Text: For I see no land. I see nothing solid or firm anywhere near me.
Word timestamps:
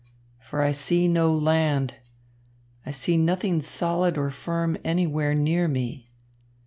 For 0.39 0.63
I 0.63 0.71
see 0.71 1.07
no 1.07 1.31
land. 1.31 1.93
I 2.87 2.89
see 2.89 3.17
nothing 3.17 3.61
solid 3.61 4.17
or 4.17 4.31
firm 4.31 4.75
anywhere 4.83 5.35
near 5.35 5.67
me. 5.67 6.09